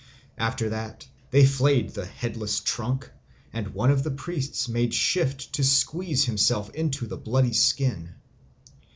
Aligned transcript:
After 0.39 0.67
that 0.69 1.07
they 1.29 1.45
flayed 1.45 1.91
the 1.91 2.07
headless 2.07 2.59
trunk, 2.59 3.11
and 3.53 3.75
one 3.75 3.91
of 3.91 4.01
the 4.01 4.09
priests 4.09 4.67
made 4.67 4.95
shift 4.95 5.53
to 5.53 5.63
squeeze 5.63 6.25
himself 6.25 6.71
into 6.71 7.05
the 7.05 7.17
bloody 7.17 7.53
skin. 7.53 8.09